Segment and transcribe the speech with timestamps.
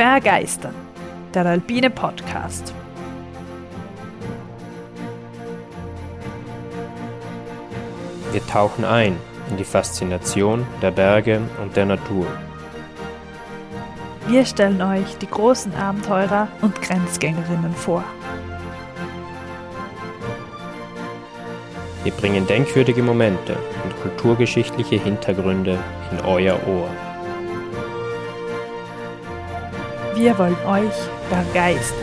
[0.00, 0.74] Bergeistern,
[1.34, 2.72] der alpine Podcast.
[8.32, 9.18] Wir tauchen ein
[9.50, 12.26] in die Faszination der Berge und der Natur.
[14.26, 18.02] Wir stellen euch die großen Abenteurer und Grenzgängerinnen vor.
[22.04, 23.54] Wir bringen denkwürdige Momente
[23.84, 25.78] und kulturgeschichtliche Hintergründe
[26.10, 26.88] in euer Ohr.
[30.20, 30.92] Wir wollen euch
[31.30, 31.98] begeistern.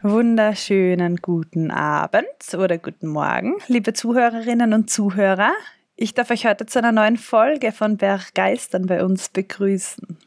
[0.00, 5.54] Wunderschönen guten Abend oder guten Morgen, liebe Zuhörerinnen und Zuhörer.
[5.96, 10.18] Ich darf euch heute zu einer neuen Folge von Berggeistern bei uns begrüßen.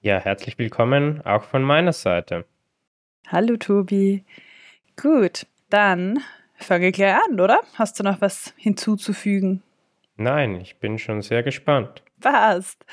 [0.00, 2.44] Ja, herzlich willkommen auch von meiner Seite.
[3.26, 4.22] Hallo Tobi.
[4.94, 6.20] Gut, dann
[6.54, 7.62] fange ich gleich an, oder?
[7.74, 9.64] Hast du noch was hinzuzufügen?
[10.16, 12.04] Nein, ich bin schon sehr gespannt.
[12.20, 12.86] Passt.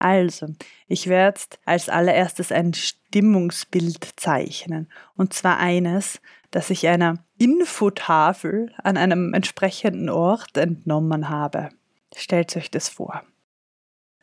[0.00, 0.46] Also,
[0.88, 4.90] ich werde jetzt als allererstes ein Stimmungsbild zeichnen.
[5.14, 11.68] Und zwar eines, das ich einer Infotafel an einem entsprechenden Ort entnommen habe.
[12.16, 13.22] Stellt euch das vor.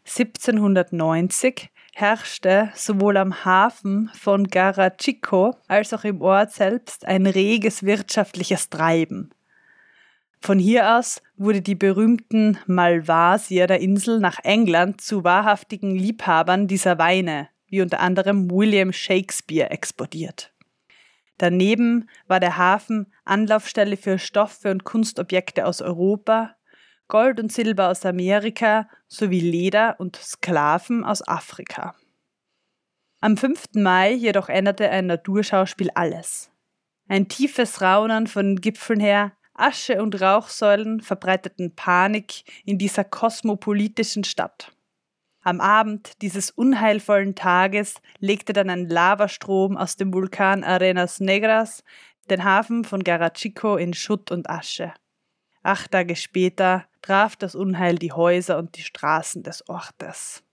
[0.06, 8.70] 1790 herrschte sowohl am Hafen von Garachico als auch im Ort selbst ein reges wirtschaftliches
[8.70, 9.32] Treiben.
[10.40, 16.98] Von hier aus wurde die berühmten Malvasier der Insel nach England zu wahrhaftigen Liebhabern dieser
[17.00, 20.54] Weine, wie unter anderem William Shakespeare, exportiert.
[21.38, 26.56] Daneben war der Hafen Anlaufstelle für Stoffe und Kunstobjekte aus Europa,
[27.08, 31.96] Gold und Silber aus Amerika sowie Leder und Sklaven aus Afrika.
[33.22, 33.70] Am 5.
[33.76, 36.52] Mai jedoch änderte ein Naturschauspiel alles.
[37.08, 44.72] Ein tiefes Raunen von Gipfeln her Asche und Rauchsäulen verbreiteten Panik in dieser kosmopolitischen Stadt.
[45.42, 51.84] Am Abend dieses unheilvollen Tages legte dann ein Lavastrom aus dem Vulkan Arenas Negras
[52.30, 54.94] den Hafen von Garachico in Schutt und Asche.
[55.64, 60.44] Acht Tage später traf das Unheil die Häuser und die Straßen des Ortes.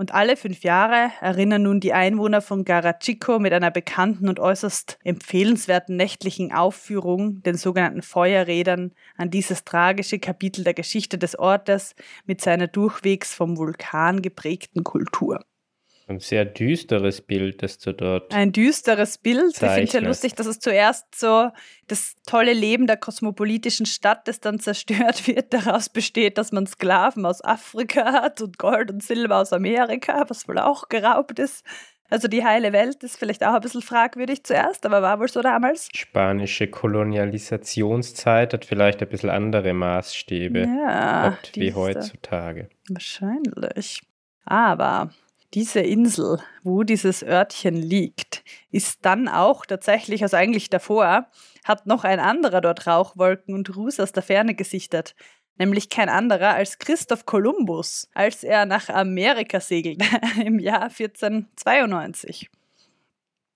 [0.00, 4.98] Und alle fünf Jahre erinnern nun die Einwohner von Garachico mit einer bekannten und äußerst
[5.04, 11.94] empfehlenswerten nächtlichen Aufführung, den sogenannten Feuerrädern, an dieses tragische Kapitel der Geschichte des Ortes
[12.24, 15.44] mit seiner durchwegs vom Vulkan geprägten Kultur.
[16.10, 18.34] Ein sehr düsteres Bild, das du dort.
[18.34, 19.54] Ein düsteres Bild.
[19.54, 19.62] Zeichnest.
[19.62, 21.50] Ich finde es ja lustig, dass es zuerst so
[21.86, 27.24] das tolle Leben der kosmopolitischen Stadt, das dann zerstört wird, daraus besteht, dass man Sklaven
[27.24, 31.64] aus Afrika hat und Gold und Silber aus Amerika, was wohl auch geraubt ist.
[32.08, 35.42] Also die heile Welt ist vielleicht auch ein bisschen fragwürdig zuerst, aber war wohl so
[35.42, 35.90] damals.
[35.94, 42.68] Spanische Kolonialisationszeit hat vielleicht ein bisschen andere Maßstäbe Ja, gehabt wie heutzutage.
[42.88, 44.02] Wahrscheinlich.
[44.44, 45.10] Aber
[45.54, 51.28] diese Insel, wo dieses Örtchen liegt, ist dann auch tatsächlich, also eigentlich davor,
[51.64, 55.14] hat noch ein anderer dort Rauchwolken und Ruß aus der Ferne gesichtet.
[55.56, 60.06] Nämlich kein anderer als Christoph Kolumbus, als er nach Amerika segelte
[60.44, 62.48] im Jahr 1492.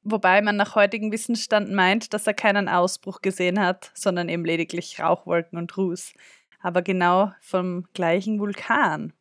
[0.03, 5.00] Wobei man nach heutigem Wissensstand meint, dass er keinen Ausbruch gesehen hat, sondern eben lediglich
[5.00, 6.12] Rauchwolken und Ruß.
[6.61, 9.15] Aber genau vom gleichen Vulkan.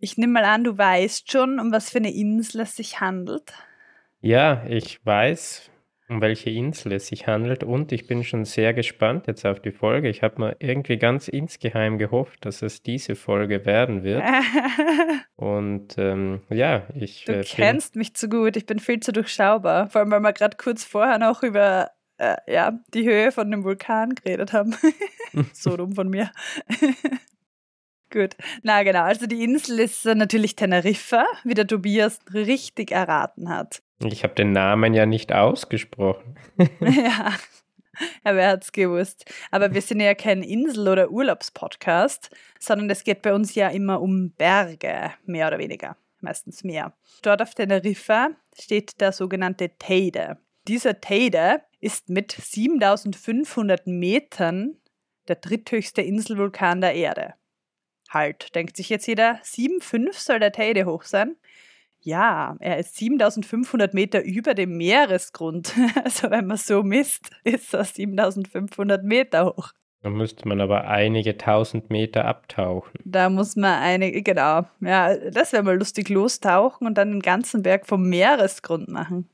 [0.00, 3.52] Ich nehme mal an, du weißt schon, um was für eine Insel es sich handelt.
[4.20, 5.70] Ja, ich weiß,
[6.08, 9.72] um welche Insel es sich handelt und ich bin schon sehr gespannt jetzt auf die
[9.72, 10.08] Folge.
[10.08, 14.22] Ich habe mir irgendwie ganz insgeheim gehofft, dass es diese Folge werden wird.
[15.36, 19.88] Und ähm, ja, ich Du äh, kennst mich zu gut, ich bin viel zu durchschaubar.
[19.90, 23.62] Vor allem, weil wir gerade kurz vorher noch über äh, ja, die Höhe von dem
[23.62, 24.74] Vulkan geredet haben.
[25.52, 26.30] so dumm von mir.
[28.10, 33.48] Gut, na genau, also die Insel ist äh, natürlich Teneriffa, wie der Tobias richtig erraten
[33.50, 33.82] hat.
[34.02, 36.36] ich habe den Namen ja nicht ausgesprochen.
[36.80, 37.34] ja,
[38.24, 39.24] ja, wer hat's gewusst?
[39.50, 44.00] Aber wir sind ja kein Insel- oder Urlaubspodcast, sondern es geht bei uns ja immer
[44.00, 46.92] um Berge, mehr oder weniger, meistens mehr.
[47.22, 50.38] Dort auf Teneriffa steht der sogenannte Teide.
[50.66, 54.76] Dieser Teide ist mit 7500 Metern
[55.28, 57.34] der dritthöchste Inselvulkan der Erde.
[58.08, 61.36] Halt, denkt sich jetzt jeder, 7,5 soll der Teide hoch sein?
[62.00, 65.74] Ja, er ist 7500 Meter über dem Meeresgrund.
[66.04, 69.72] Also wenn man so misst, ist er 7500 Meter hoch.
[70.02, 73.00] Da müsste man aber einige tausend Meter abtauchen.
[73.04, 77.62] Da muss man eine, genau, ja, das wäre mal lustig, lostauchen und dann den ganzen
[77.62, 79.28] Berg vom Meeresgrund machen.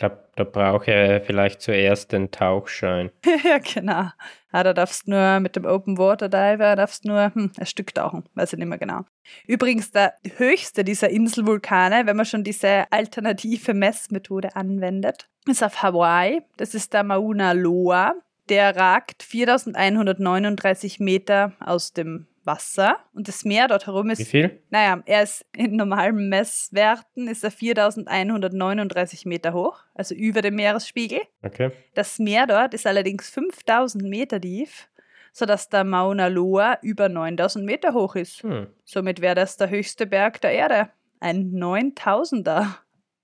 [0.00, 3.10] Glaube, da brauche er vielleicht zuerst den Tauchschein.
[3.44, 4.10] ja, genau.
[4.50, 8.24] Ah, da darfst nur mit dem Open Water Diver darfst nur hm, ein Stück tauchen,
[8.34, 9.02] weiß ich nicht mehr genau.
[9.46, 16.40] Übrigens, der höchste dieser Inselvulkane, wenn man schon diese alternative Messmethode anwendet, ist auf Hawaii.
[16.56, 18.14] Das ist der Mauna Loa.
[18.48, 24.18] Der ragt 4139 Meter aus dem Wasser und das Meer dort herum ist.
[24.18, 24.62] Wie viel?
[24.70, 31.20] Naja, er ist in normalen Messwerten ist er 4139 Meter hoch, also über dem Meeresspiegel.
[31.42, 31.70] Okay.
[31.94, 34.88] Das Meer dort ist allerdings 5000 Meter tief,
[35.32, 38.42] sodass der Mauna Loa über 9000 Meter hoch ist.
[38.42, 38.68] Hm.
[38.84, 40.90] Somit wäre das der höchste Berg der Erde.
[41.20, 42.66] Ein 9000er.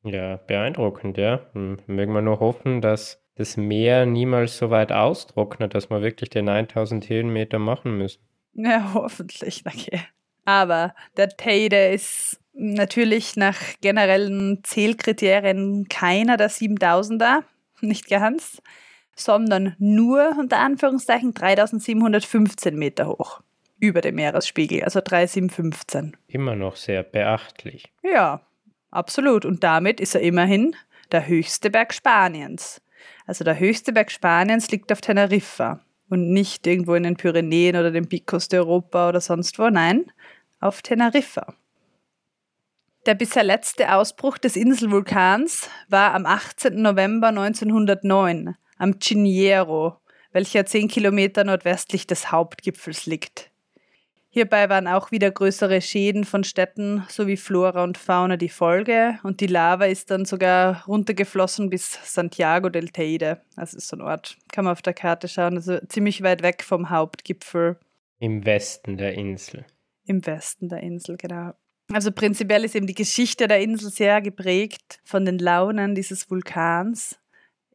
[0.05, 1.41] Ja, beeindruckend, ja.
[1.53, 6.31] Hm, mögen wir nur hoffen, dass das Meer niemals so weit austrocknet, dass wir wirklich
[6.31, 8.23] den 9000 Höhenmeter machen müssen.
[8.56, 10.00] Ja, hoffentlich, okay.
[10.44, 17.43] Aber der Teide ist natürlich nach generellen Zählkriterien keiner der 7000er,
[17.81, 18.62] nicht ganz,
[19.14, 23.41] sondern nur unter Anführungszeichen 3715 Meter hoch
[23.79, 26.17] über dem Meeresspiegel, also 3715.
[26.29, 27.93] Immer noch sehr beachtlich.
[28.03, 28.41] Ja,
[28.91, 29.44] absolut.
[29.44, 30.75] Und damit ist er immerhin
[31.12, 32.81] der höchste Berg Spaniens.
[33.26, 37.91] Also der höchste Berg Spaniens liegt auf Teneriffa und nicht irgendwo in den Pyrenäen oder
[37.91, 40.12] den Picos de Europa oder sonst wo, nein,
[40.61, 41.55] auf Teneriffa.
[43.06, 46.82] Der bisher letzte Ausbruch des Inselvulkans war am 18.
[46.82, 50.00] November 1909 am Ciniero,
[50.32, 53.50] welcher 10 Kilometer nordwestlich des Hauptgipfels liegt.
[54.37, 59.41] Hierbei waren auch wieder größere Schäden von Städten sowie Flora und Fauna die Folge und
[59.41, 63.41] die Lava ist dann sogar runtergeflossen bis Santiago del Teide.
[63.56, 66.62] Das ist so ein Ort, kann man auf der Karte schauen, also ziemlich weit weg
[66.62, 67.79] vom Hauptgipfel.
[68.19, 69.65] Im Westen der Insel.
[70.05, 71.55] Im Westen der Insel, genau.
[71.91, 77.19] Also prinzipiell ist eben die Geschichte der Insel sehr geprägt von den Launen dieses Vulkans.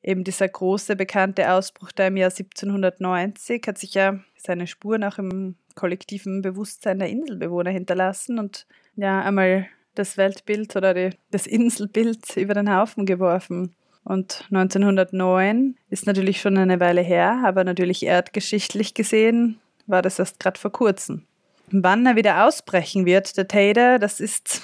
[0.03, 5.17] Eben dieser große bekannte Ausbruch da im Jahr 1790 hat sich ja seine Spuren auch
[5.17, 8.65] im kollektiven Bewusstsein der Inselbewohner hinterlassen und
[8.95, 13.75] ja einmal das Weltbild oder die, das Inselbild über den Haufen geworfen.
[14.03, 20.39] Und 1909 ist natürlich schon eine Weile her, aber natürlich erdgeschichtlich gesehen war das erst
[20.39, 21.25] gerade vor kurzem.
[21.71, 24.61] Wann er wieder ausbrechen wird, der Tader, das ist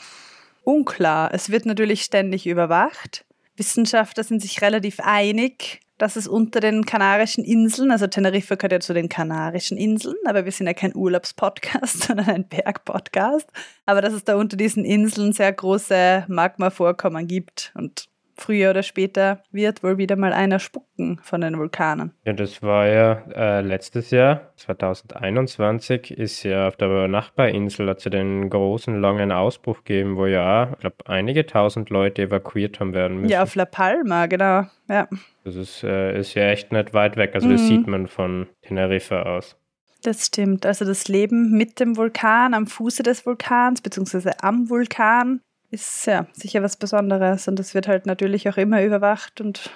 [0.63, 1.33] unklar.
[1.33, 3.25] Es wird natürlich ständig überwacht.
[3.55, 8.79] Wissenschaftler sind sich relativ einig, dass es unter den Kanarischen Inseln, also Teneriffa gehört ja
[8.79, 13.49] zu den Kanarischen Inseln, aber wir sind ja kein Urlaubspodcast, sondern ein Bergpodcast,
[13.85, 19.41] aber dass es da unter diesen Inseln sehr große Magmavorkommen gibt und früher oder später
[19.51, 22.13] wird wohl wieder mal einer spucken von den Vulkanen.
[22.25, 28.03] Ja, das war ja äh, letztes Jahr, 2021, ist ja auf der Nachbarinsel, hat es
[28.05, 32.93] ja den großen, langen Ausbruch gegeben, wo ja, ich glaube, einige tausend Leute evakuiert haben
[32.93, 33.31] werden müssen.
[33.31, 34.63] Ja, auf La Palma, genau.
[34.89, 35.07] Ja.
[35.43, 37.67] Das ist, äh, ist ja echt nicht weit weg, also das Mhm.
[37.67, 39.57] sieht man von Teneriffa aus.
[40.03, 40.65] Das stimmt.
[40.65, 45.41] Also das Leben mit dem Vulkan, am Fuße des Vulkans, beziehungsweise am Vulkan,
[45.71, 47.47] ist ja sicher was Besonderes.
[47.47, 49.71] Und das wird halt natürlich auch immer überwacht und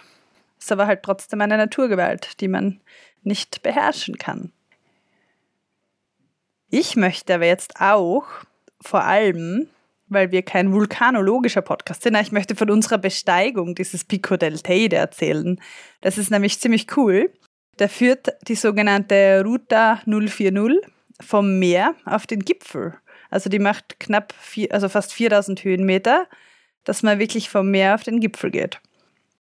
[0.60, 2.80] ist aber halt trotzdem eine Naturgewalt, die man
[3.24, 4.52] nicht beherrschen kann.
[6.70, 8.26] Ich möchte aber jetzt auch
[8.80, 9.68] vor allem,
[10.08, 14.96] weil wir kein vulkanologischer Podcast sind, ich möchte von unserer Besteigung dieses Pico del Teide
[14.96, 15.60] erzählen.
[16.00, 17.32] Das ist nämlich ziemlich cool.
[17.78, 20.78] Da führt die sogenannte Ruta 040
[21.20, 22.96] vom Meer auf den Gipfel.
[23.32, 26.28] Also die macht knapp, vier, also fast 4000 Höhenmeter,
[26.84, 28.80] dass man wirklich vom Meer auf den Gipfel geht.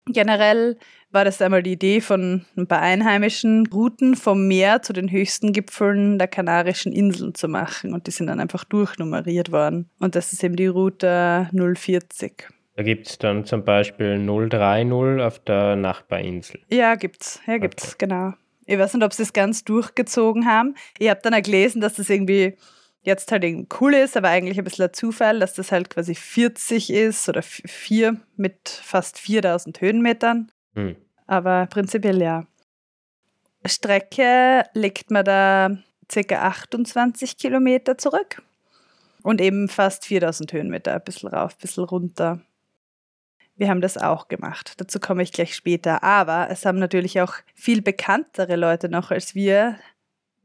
[0.06, 0.78] Generell
[1.10, 5.52] war das einmal die Idee von ein paar Einheimischen, Routen vom Meer zu den höchsten
[5.52, 7.92] Gipfeln der Kanarischen Inseln zu machen.
[7.92, 9.90] Und die sind dann einfach durchnummeriert worden.
[10.00, 12.48] Und das ist eben die Route 040.
[12.74, 16.60] Da gibt es dann zum Beispiel 030 auf der Nachbarinsel.
[16.68, 17.40] Ja, gibt's.
[17.46, 18.32] Ja, gibt's, genau.
[18.64, 20.74] Ich weiß nicht, ob sie es ganz durchgezogen haben.
[20.98, 22.56] Ich habe dann auch gelesen, dass das irgendwie
[23.02, 26.14] jetzt halt irgendwie cool ist, aber eigentlich ein bisschen ein Zufall, dass das halt quasi
[26.14, 30.50] 40 ist oder 4 mit fast 4000 Höhenmetern.
[30.75, 30.97] Hm.
[31.26, 32.47] Aber prinzipiell ja.
[33.64, 35.76] Strecke legt man da
[36.09, 36.42] ca.
[36.42, 38.42] 28 Kilometer zurück
[39.23, 42.40] und eben fast 4000 Höhenmeter, ein bisschen rauf, ein bisschen runter.
[43.56, 44.75] Wir haben das auch gemacht.
[44.78, 46.02] Dazu komme ich gleich später.
[46.02, 49.78] Aber es haben natürlich auch viel bekanntere Leute noch als wir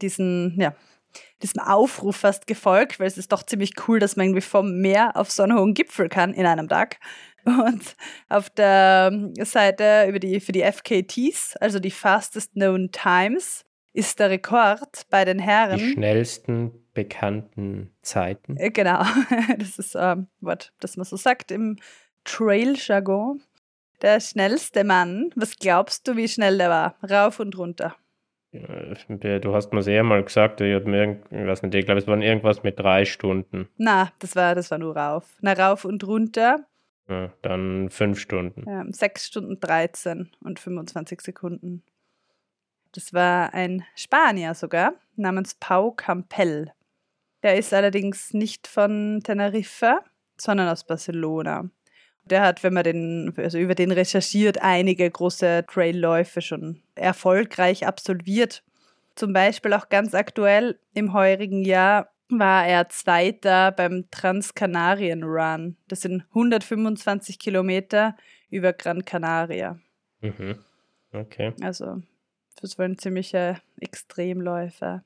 [0.01, 0.75] diesen, ja,
[1.43, 5.15] diesem Aufruf fast gefolgt, weil es ist doch ziemlich cool, dass man irgendwie vom Meer
[5.15, 6.97] auf so einen hohen Gipfel kann in einem Tag.
[7.45, 7.95] Und
[8.27, 13.63] auf der Seite über die, für die FKTs, also die Fastest Known Times,
[13.93, 15.79] ist der Rekord bei den Herren.
[15.79, 18.57] Die schnellsten bekannten Zeiten.
[18.57, 19.03] Äh, Genau,
[19.57, 21.77] das ist ein ähm, Wort, das man so sagt im
[22.25, 23.41] Trail-Jargon.
[24.01, 26.95] Der schnellste Mann, was glaubst du, wie schnell der war?
[27.09, 27.95] Rauf und runter.
[29.41, 32.21] Du hast mir sehr mal gesagt, ich, mir, ich weiß nicht, ich glaube, es waren
[32.21, 33.67] irgendwas mit drei Stunden.
[33.77, 35.35] Na, das war, das war nur rauf.
[35.41, 36.65] Na, rauf und runter.
[37.09, 38.65] Ja, dann fünf Stunden.
[38.67, 41.83] Ja, sechs Stunden 13 und 25 Sekunden.
[42.91, 46.71] Das war ein Spanier sogar, namens Pau Campell.
[47.43, 49.99] Der ist allerdings nicht von Teneriffa,
[50.37, 51.69] sondern aus Barcelona.
[52.27, 58.63] Der hat, wenn man den, also über den recherchiert, einige große Trailläufe schon erfolgreich absolviert.
[59.15, 65.77] Zum Beispiel auch ganz aktuell im heurigen Jahr war er Zweiter beim Transkanarien Run.
[65.87, 68.15] Das sind 125 Kilometer
[68.49, 69.79] über Gran Canaria.
[70.21, 70.57] Mhm.
[71.13, 71.53] Okay.
[71.61, 72.01] Also,
[72.61, 75.03] das waren ziemliche Extremläufer.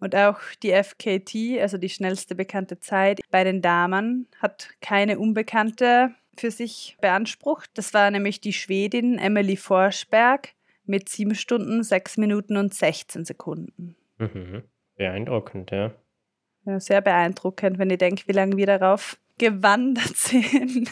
[0.00, 6.14] Und auch die FKT, also die schnellste bekannte Zeit bei den Damen, hat keine unbekannte
[6.40, 7.70] für sich beansprucht.
[7.74, 10.50] Das war nämlich die Schwedin Emily Forsberg
[10.86, 13.96] mit 7 Stunden, 6 Minuten und 16 Sekunden.
[14.18, 14.62] Mhm.
[14.96, 15.92] Beeindruckend, ja.
[16.66, 20.90] Ja, sehr beeindruckend, wenn ich denke, wie lange wir darauf gewandert sind.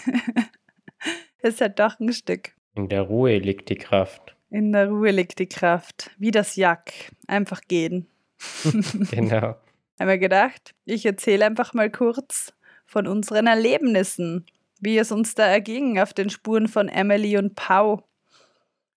[1.40, 2.52] das ist halt doch ein Stück.
[2.74, 4.36] In der Ruhe liegt die Kraft.
[4.50, 6.10] In der Ruhe liegt die Kraft.
[6.18, 6.92] Wie das Jack.
[7.26, 8.06] Einfach gehen.
[9.10, 9.56] genau.
[9.98, 12.54] Haben wir gedacht, ich erzähle einfach mal kurz
[12.86, 14.46] von unseren Erlebnissen
[14.82, 18.02] wie es uns da erging auf den Spuren von Emily und Pau.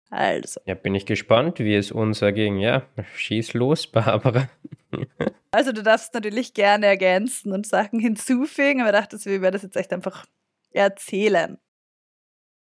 [0.10, 0.60] Also.
[0.66, 2.58] Ja, bin ich gespannt, wie es uns erging.
[2.58, 2.84] Ja,
[3.16, 4.50] schieß los, Barbara.
[5.52, 9.64] also du darfst natürlich gerne ergänzen und Sachen hinzufügen, aber ich dachte, wir werden das
[9.64, 10.26] jetzt echt einfach
[10.72, 11.60] erzählen.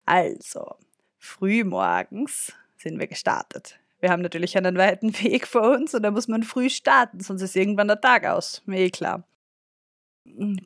[0.04, 0.76] Also,
[1.18, 3.78] frühmorgens sind wir gestartet.
[4.00, 7.40] Wir haben natürlich einen weiten Weg vor uns und da muss man früh starten, sonst
[7.40, 8.62] ist irgendwann der Tag aus.
[8.66, 9.24] Mir eh klar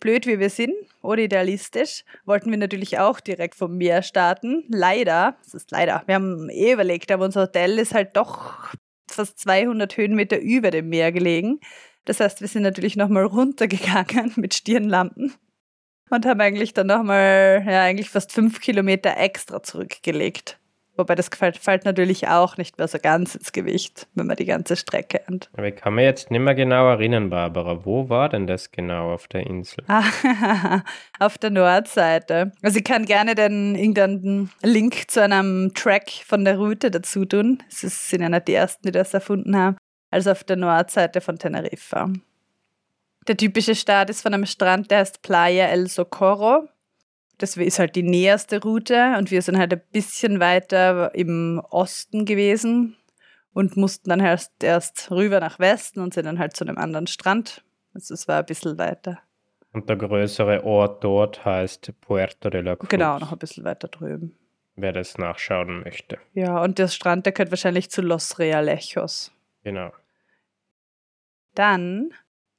[0.01, 4.65] blöd wie wir sind oder idealistisch, wollten wir natürlich auch direkt vom Meer starten.
[4.69, 8.75] Leider, das ist leider, wir haben eh überlegt, aber unser Hotel ist halt doch
[9.11, 11.61] fast 200 Höhenmeter über dem Meer gelegen.
[12.05, 15.35] Das heißt, wir sind natürlich nochmal runtergegangen mit Stirnlampen
[16.11, 20.60] und haben eigentlich dann nochmal, ja, eigentlich fast fünf Kilometer extra zurückgelegt.
[21.01, 24.77] Wobei das fällt natürlich auch nicht mehr so ganz ins Gewicht, wenn man die ganze
[24.77, 25.49] Strecke hat.
[25.55, 27.87] Aber ich kann mir jetzt nicht mehr genau erinnern, Barbara.
[27.87, 29.83] Wo war denn das genau auf der Insel?
[31.19, 32.53] auf der Nordseite.
[32.61, 37.63] Also ich kann gerne den irgendeinen Link zu einem Track von der Route dazu tun.
[37.71, 37.81] Es
[38.11, 39.79] sind ja nicht die ersten, die das erfunden haben.
[40.11, 42.13] Also auf der Nordseite von Teneriffa.
[43.27, 46.69] Der typische Start ist von einem Strand, der heißt Playa El Socorro.
[47.41, 52.27] Das ist halt die näherste Route und wir sind halt ein bisschen weiter im Osten
[52.27, 52.99] gewesen
[53.55, 57.07] und mussten dann erst, erst rüber nach Westen und sind dann halt zu einem anderen
[57.07, 57.65] Strand.
[57.95, 59.21] Also es war ein bisschen weiter.
[59.73, 62.91] Und der größere Ort dort heißt Puerto de la Cruz.
[62.91, 64.37] Genau, noch ein bisschen weiter drüben.
[64.77, 66.19] Wer das nachschauen möchte.
[66.35, 69.33] Ja, und der Strand, der gehört wahrscheinlich zu Los Realejos.
[69.65, 69.93] Genau.
[71.55, 72.13] Dann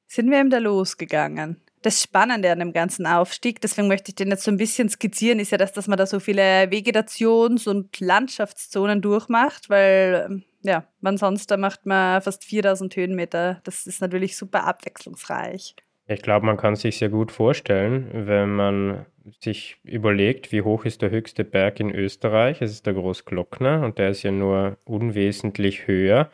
[0.08, 4.30] sind wir eben da losgegangen das Spannende an dem ganzen Aufstieg, deswegen möchte ich den
[4.30, 8.00] jetzt so ein bisschen skizzieren, ist ja das, dass man da so viele Vegetations- und
[8.00, 13.62] Landschaftszonen durchmacht, weil, ähm, ja, wann sonst, da macht man fast 4000 Höhenmeter.
[13.64, 15.76] Das ist natürlich super abwechslungsreich.
[16.08, 19.06] Ich glaube, man kann sich sehr gut vorstellen, wenn man
[19.40, 22.62] sich überlegt, wie hoch ist der höchste Berg in Österreich.
[22.62, 26.30] Es ist der Großglockner und der ist ja nur unwesentlich höher.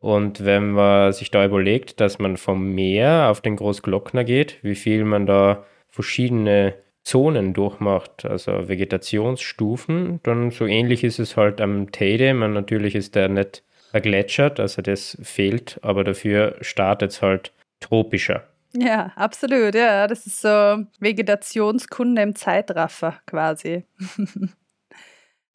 [0.00, 4.74] Und wenn man sich da überlegt, dass man vom Meer auf den Großglockner geht, wie
[4.74, 11.92] viel man da verschiedene Zonen durchmacht, also Vegetationsstufen, dann so ähnlich ist es halt am
[11.92, 12.32] Teide.
[12.34, 18.44] Man natürlich ist der nicht vergletschert, also das fehlt, aber dafür startet es halt tropischer.
[18.72, 20.06] Ja, absolut, ja.
[20.06, 23.84] Das ist so Vegetationskunde im Zeitraffer quasi.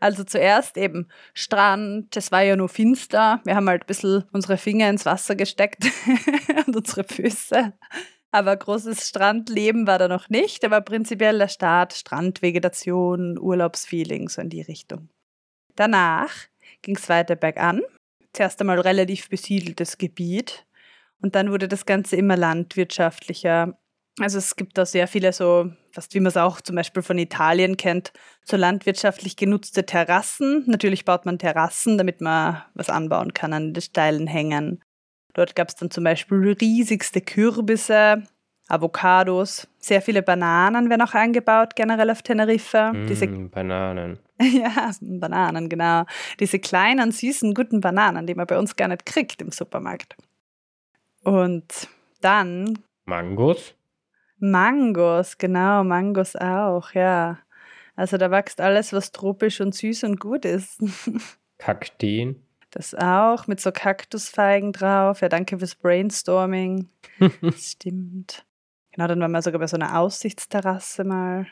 [0.05, 3.41] Also zuerst eben Strand, es war ja nur finster.
[3.43, 5.83] Wir haben halt ein bisschen unsere Finger ins Wasser gesteckt
[6.67, 7.74] und unsere Füße.
[8.29, 14.50] Aber großes Strandleben war da noch nicht, aber prinzipiell der Start, Strandvegetation, Urlaubsfeeling, so in
[14.50, 15.09] die Richtung.
[15.75, 16.29] Danach
[16.83, 17.81] ging es weiter bergan.
[18.31, 20.67] Zuerst einmal relativ besiedeltes Gebiet
[21.19, 23.75] und dann wurde das Ganze immer landwirtschaftlicher.
[24.19, 27.17] Also es gibt da sehr viele so, fast wie man es auch zum Beispiel von
[27.17, 30.63] Italien kennt, so landwirtschaftlich genutzte Terrassen.
[30.67, 34.81] Natürlich baut man Terrassen, damit man was anbauen kann an den steilen Hängen.
[35.34, 38.24] Dort gab es dann zum Beispiel riesigste Kürbisse,
[38.67, 42.93] Avocados, sehr viele Bananen werden auch eingebaut, generell auf Teneriffa.
[42.93, 44.17] Mm, Diese Bananen.
[44.41, 46.05] ja, Bananen, genau.
[46.39, 50.15] Diese kleinen, süßen, guten Bananen, die man bei uns gar nicht kriegt im Supermarkt.
[51.24, 51.88] Und
[52.22, 52.79] dann.
[53.05, 53.75] Mangos?
[54.51, 57.39] Mangos, genau, Mangos auch, ja.
[57.95, 60.81] Also da wächst alles, was tropisch und süß und gut ist.
[61.57, 62.41] Kakteen.
[62.71, 65.21] Das auch, mit so Kaktusfeigen drauf.
[65.21, 66.89] Ja, danke fürs Brainstorming.
[67.41, 68.45] das stimmt.
[68.91, 71.47] Genau, dann waren wir sogar bei so einer Aussichtsterrasse mal.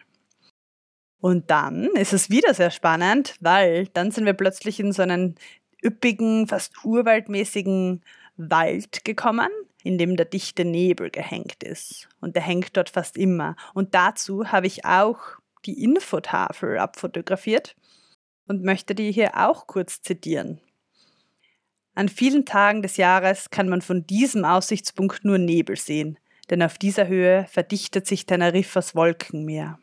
[1.22, 5.36] Und dann ist es wieder sehr spannend, weil dann sind wir plötzlich in so einen
[5.82, 8.02] üppigen, fast urwaldmäßigen
[8.36, 9.50] Wald gekommen,
[9.84, 12.08] in dem der dichte Nebel gehängt ist.
[12.22, 13.56] Und der hängt dort fast immer.
[13.74, 15.20] Und dazu habe ich auch
[15.66, 17.76] die Infotafel abfotografiert
[18.48, 20.62] und möchte die hier auch kurz zitieren.
[21.96, 26.18] An vielen Tagen des Jahres kann man von diesem Aussichtspunkt nur Nebel sehen,
[26.50, 29.80] denn auf dieser Höhe verdichtet sich Teneriffas Wolkenmeer.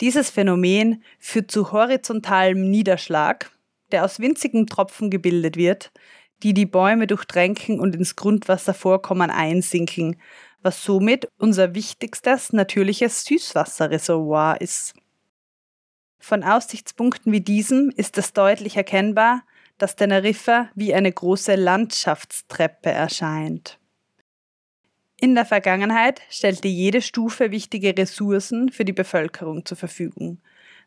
[0.00, 3.50] Dieses Phänomen führt zu horizontalem Niederschlag,
[3.92, 5.92] der aus winzigen Tropfen gebildet wird,
[6.42, 10.16] die die Bäume durchtränken und ins Grundwasservorkommen einsinken,
[10.62, 14.94] was somit unser wichtigstes natürliches Süßwasserreservoir ist.
[16.18, 19.42] Von Aussichtspunkten wie diesem ist es deutlich erkennbar,
[19.78, 23.78] dass Teneriffa wie eine große Landschaftstreppe erscheint.
[25.18, 30.38] In der Vergangenheit stellte jede Stufe wichtige Ressourcen für die Bevölkerung zur Verfügung.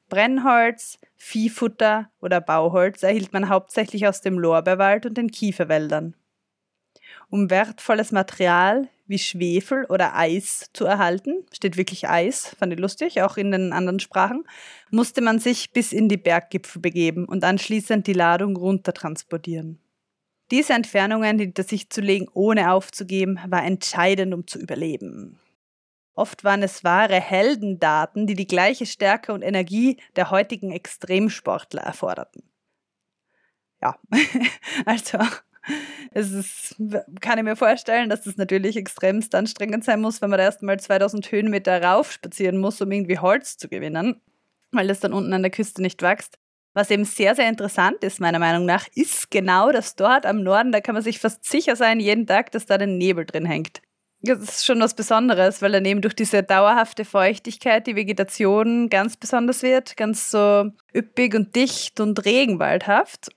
[0.10, 6.16] Brennholz, Viehfutter oder Bauholz erhielt man hauptsächlich aus dem Lorbeerwald und den Kieferwäldern.
[7.30, 13.22] Um wertvolles Material wie Schwefel oder Eis zu erhalten, steht wirklich Eis, fand ich lustig,
[13.22, 14.46] auch in den anderen Sprachen,
[14.92, 19.80] musste man sich bis in die Berggipfel begeben und anschließend die Ladung runter transportieren.
[20.52, 25.40] Diese Entfernungen hinter sich zu legen, ohne aufzugeben, war entscheidend, um zu überleben.
[26.20, 32.44] Oft waren es wahre Heldendaten, die die gleiche Stärke und Energie der heutigen Extremsportler erforderten.
[33.82, 33.98] Ja,
[34.86, 35.18] also
[36.12, 36.76] es ist,
[37.22, 40.62] kann ich mir vorstellen, dass das natürlich extremst anstrengend sein muss, wenn man da erst
[40.62, 44.20] mal 2000 Höhenmeter rauf spazieren muss, um irgendwie Holz zu gewinnen,
[44.72, 46.38] weil das dann unten an der Küste nicht wächst.
[46.74, 50.74] Was eben sehr, sehr interessant ist, meiner Meinung nach, ist genau das dort am Norden,
[50.74, 53.82] da kann man sich fast sicher sein, jeden Tag, dass da der Nebel drin hängt.
[54.22, 59.16] Das ist schon was Besonderes, weil dann eben durch diese dauerhafte Feuchtigkeit die Vegetation ganz
[59.16, 63.30] besonders wird, ganz so üppig und dicht und regenwaldhaft.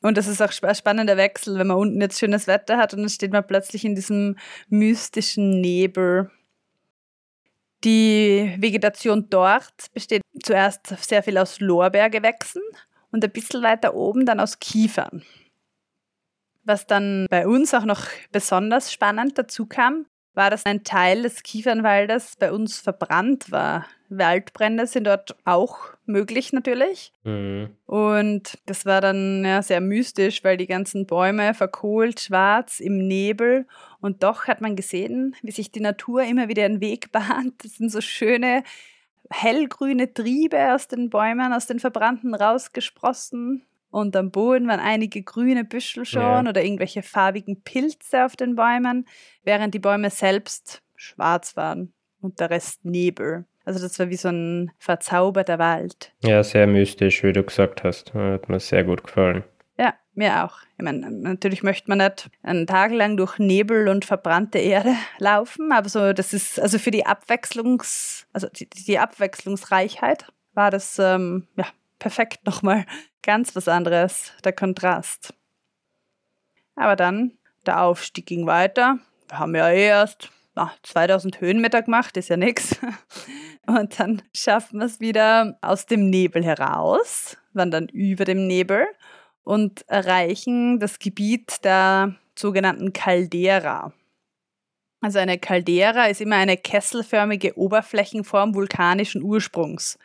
[0.00, 3.00] Und das ist auch ein spannender Wechsel, wenn man unten jetzt schönes Wetter hat und
[3.00, 4.36] dann steht man plötzlich in diesem
[4.68, 6.30] mystischen Nebel.
[7.84, 12.62] Die Vegetation dort besteht zuerst sehr viel aus Lorbeergewächsen
[13.10, 15.22] und ein bisschen weiter oben dann aus Kiefern.
[16.68, 20.04] Was dann bei uns auch noch besonders spannend dazu kam,
[20.34, 23.86] war, dass ein Teil des Kiefernwaldes bei uns verbrannt war.
[24.10, 27.10] Waldbrände sind dort auch möglich natürlich.
[27.24, 27.70] Mhm.
[27.86, 33.66] Und das war dann ja, sehr mystisch, weil die ganzen Bäume verkohlt, schwarz im Nebel.
[34.02, 37.64] Und doch hat man gesehen, wie sich die Natur immer wieder einen Weg bahnt.
[37.64, 38.62] Das sind so schöne
[39.30, 43.62] hellgrüne Triebe aus den Bäumen, aus den Verbrannten rausgesprossen.
[43.90, 46.40] Und am Boden waren einige grüne Büschel schon ja.
[46.40, 49.06] oder irgendwelche farbigen Pilze auf den Bäumen,
[49.44, 53.46] während die Bäume selbst schwarz waren und der Rest Nebel.
[53.64, 56.12] Also das war wie so ein verzauberter Wald.
[56.22, 58.14] Ja, sehr mystisch, wie du gesagt hast.
[58.14, 59.44] Hat mir sehr gut gefallen.
[59.78, 60.58] Ja, mir auch.
[60.76, 65.70] Ich meine, natürlich möchte man nicht einen Tag lang durch Nebel und verbrannte Erde laufen,
[65.72, 71.46] aber so, das ist, also für die Abwechslungs, also die, die Abwechslungsreichheit war das ähm,
[71.56, 71.66] ja,
[71.98, 72.84] perfekt nochmal
[73.22, 75.34] ganz was anderes, der Kontrast.
[76.74, 77.32] Aber dann,
[77.66, 78.98] der Aufstieg ging weiter.
[79.28, 82.78] Wir haben ja eh erst na, 2000 Höhenmeter gemacht, ist ja nichts.
[83.66, 88.86] Und dann schaffen wir es wieder aus dem Nebel heraus, wandern über dem Nebel
[89.44, 93.92] und erreichen das Gebiet der sogenannten Caldera.
[95.02, 99.98] Also eine Caldera ist immer eine kesselförmige Oberflächenform vulkanischen Ursprungs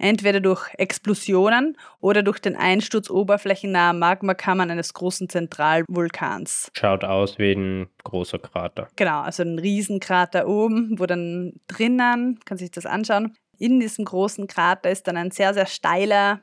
[0.00, 6.70] entweder durch Explosionen oder durch den Einsturz oberflächennaher Magmakammern eines großen Zentralvulkans.
[6.76, 8.88] Schaut aus wie ein großer Krater.
[8.96, 14.46] Genau, also ein Riesenkrater oben, wo dann drinnen, kann sich das anschauen, in diesem großen
[14.46, 16.40] Krater ist dann ein sehr, sehr steiler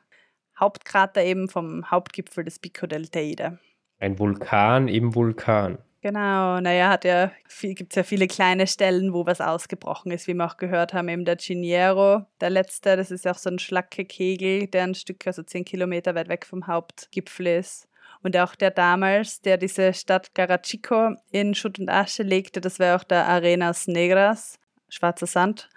[0.60, 3.60] Hauptkrater eben vom Hauptgipfel des Pico del Teide.
[4.00, 5.80] Ein Vulkan im Vulkan.
[6.02, 7.32] Genau, naja, hat ja
[7.62, 11.10] gibt es ja viele kleine Stellen, wo was ausgebrochen ist, wie wir auch gehört haben,
[11.10, 15.26] eben der Ciniero, der letzte, das ist ja auch so ein Schlackekegel, der ein Stück,
[15.26, 17.88] also zehn Kilometer weit weg vom Hauptgipfel ist.
[18.22, 22.96] Und auch der damals, der diese Stadt Garachico in Schutt und Asche legte, das wäre
[22.96, 25.70] auch der Arenas Negras, schwarzer Sand.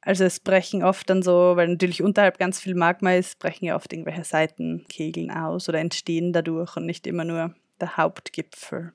[0.00, 3.76] Also es brechen oft dann so, weil natürlich unterhalb ganz viel Magma ist, brechen ja
[3.76, 8.94] oft irgendwelche Seitenkegeln aus oder entstehen dadurch und nicht immer nur der Hauptgipfel.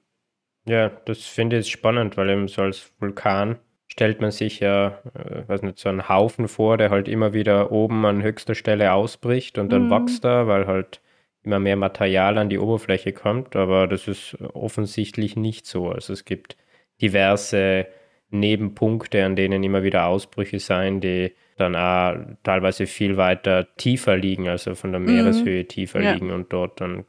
[0.67, 5.47] Ja, das finde ich spannend, weil eben so als Vulkan stellt man sich ja, äh,
[5.47, 9.57] weiß nicht, so einen Haufen vor, der halt immer wieder oben an höchster Stelle ausbricht
[9.57, 9.91] und dann mhm.
[9.91, 11.01] wächst er, weil halt
[11.43, 15.89] immer mehr Material an die Oberfläche kommt, aber das ist offensichtlich nicht so.
[15.89, 16.57] Also es gibt
[17.01, 17.85] diverse
[18.31, 24.49] Nebenpunkte, an denen immer wieder Ausbrüche sein, die dann auch teilweise viel weiter tiefer liegen,
[24.49, 25.05] also von der mhm.
[25.05, 25.67] Meereshöhe mhm.
[25.67, 26.13] tiefer ja.
[26.13, 27.05] liegen und dort dann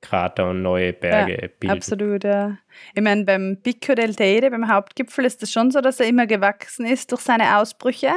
[0.00, 1.76] Krater und neue Berge ja, bilden.
[1.76, 2.58] Absolut, ja.
[2.94, 6.26] Ich meine, beim Pico del Teide, beim Hauptgipfel, ist es schon so, dass er immer
[6.26, 8.12] gewachsen ist durch seine Ausbrüche.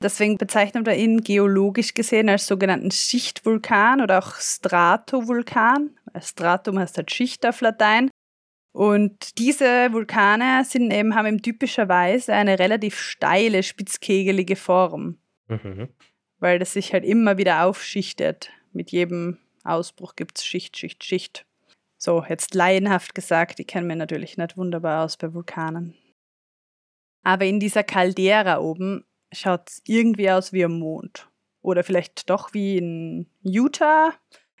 [0.00, 5.90] Deswegen bezeichnet man ihn geologisch gesehen als sogenannten Schichtvulkan oder auch Stratovulkan.
[6.20, 8.08] Stratum heißt halt Schicht auf Latein.
[8.72, 15.18] Und diese Vulkane sind eben, haben eben typischerweise eine relativ steile, spitzkegelige Form.
[15.48, 15.88] Mhm.
[16.38, 18.50] Weil das sich halt immer wieder aufschichtet.
[18.72, 21.46] Mit jedem Ausbruch gibt es Schicht, Schicht, Schicht.
[21.96, 25.94] So, jetzt laienhaft gesagt, ich kenne mich natürlich nicht wunderbar aus bei Vulkanen.
[27.24, 31.28] Aber in dieser Caldera oben schaut es irgendwie aus wie am Mond.
[31.60, 34.14] Oder vielleicht doch wie in Utah.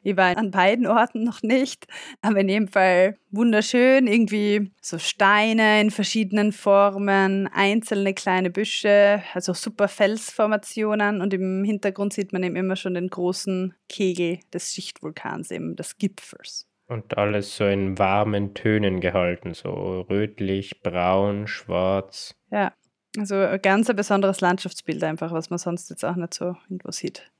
[0.08, 1.86] Ich war an beiden Orten noch nicht,
[2.22, 4.06] aber in jedem Fall wunderschön.
[4.06, 12.14] Irgendwie so Steine in verschiedenen Formen, einzelne kleine Büsche, also super Felsformationen und im Hintergrund
[12.14, 16.66] sieht man eben immer schon den großen Kegel des Schichtvulkans, eben des Gipfels.
[16.86, 22.34] Und alles so in warmen Tönen gehalten, so rötlich, braun, schwarz.
[22.50, 22.72] Ja,
[23.18, 26.92] also ein ganz ein besonderes Landschaftsbild einfach, was man sonst jetzt auch nicht so irgendwo
[26.92, 27.30] sieht.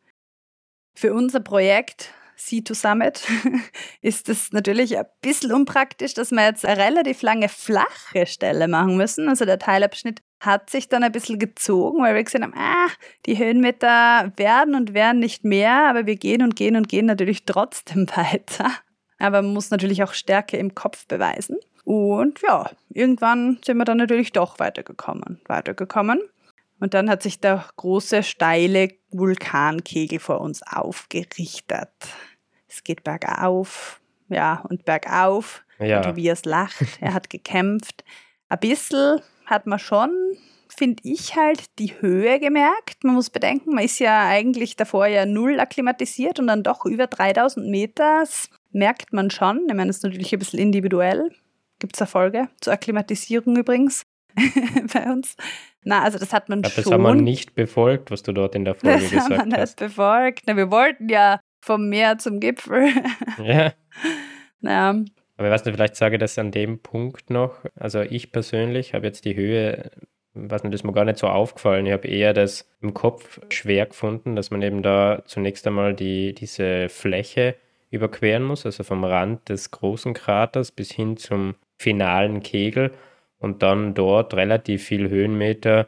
[0.94, 3.22] Für unser Projekt C2 Summit
[4.00, 8.96] ist es natürlich ein bisschen unpraktisch, dass wir jetzt eine relativ lange flache Stelle machen
[8.96, 9.28] müssen.
[9.28, 12.88] Also der Teilabschnitt hat sich dann ein bisschen gezogen, weil wir gesehen haben, ah,
[13.26, 17.44] die Höhenmeter werden und werden nicht mehr, aber wir gehen und gehen und gehen natürlich
[17.44, 18.70] trotzdem weiter.
[19.18, 21.56] Aber man muss natürlich auch Stärke im Kopf beweisen.
[21.84, 26.20] Und ja, irgendwann sind wir dann natürlich doch weitergekommen, weitergekommen.
[26.80, 31.90] Und dann hat sich der große, steile Vulkankegel vor uns aufgerichtet.
[32.68, 35.64] Es geht bergauf, ja, und bergauf.
[35.78, 36.00] Ja.
[36.02, 38.04] Tobias lacht, er hat gekämpft.
[38.48, 40.10] Ein bisschen hat man schon,
[40.68, 43.04] finde ich halt, die Höhe gemerkt.
[43.04, 47.06] Man muss bedenken, man ist ja eigentlich davor ja null akklimatisiert und dann doch über
[47.06, 48.20] 3000 Meter.
[48.20, 49.64] Das merkt man schon.
[49.68, 51.30] Ich meine, das ist natürlich ein bisschen individuell.
[51.78, 54.04] Gibt es Erfolge zur Akklimatisierung übrigens
[54.92, 55.36] bei uns?
[55.88, 56.84] Na, also das hat man glaub, schon.
[56.84, 59.30] Das haben wir nicht befolgt, was du dort in der Folge das gesagt hast.
[59.30, 60.42] Das haben wir nicht befolgt.
[60.46, 62.88] Na, wir wollten ja vom Meer zum Gipfel.
[63.42, 63.72] ja.
[64.60, 65.02] Naja.
[65.38, 67.64] Aber ich weiß nicht, vielleicht sage ich das an dem Punkt noch.
[67.74, 69.90] Also ich persönlich habe jetzt die Höhe,
[70.34, 71.86] was nicht, das ist mir gar nicht so aufgefallen.
[71.86, 76.34] Ich habe eher das im Kopf schwer gefunden, dass man eben da zunächst einmal die,
[76.34, 77.54] diese Fläche
[77.90, 82.92] überqueren muss, also vom Rand des großen Kraters bis hin zum finalen Kegel
[83.38, 85.86] und dann dort relativ viel Höhenmeter,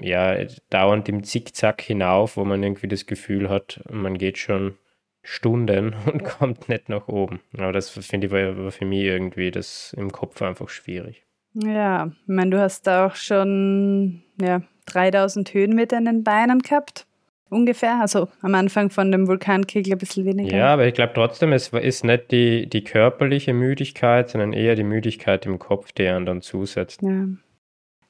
[0.00, 0.36] ja,
[0.70, 4.76] dauernd im Zickzack hinauf, wo man irgendwie das Gefühl hat, man geht schon
[5.22, 7.40] Stunden und kommt nicht nach oben.
[7.56, 11.24] Aber das finde ich war, für mich irgendwie das im Kopf einfach schwierig.
[11.54, 17.06] Ja, ich meine, du hast da auch schon ja, 3000 Höhenmeter in den Beinen gehabt
[17.54, 18.00] ungefähr?
[18.00, 20.56] Also am Anfang von dem Vulkankegel ein bisschen weniger.
[20.56, 24.84] Ja, aber ich glaube trotzdem, es ist nicht die, die körperliche Müdigkeit, sondern eher die
[24.84, 27.02] Müdigkeit im Kopf, die einen dann zusetzt.
[27.02, 27.26] Ja.